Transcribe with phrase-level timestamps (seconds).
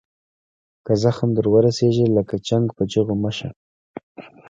[0.85, 3.49] که زخم در ورسیږي لکه چنګ په چیغو مه شه.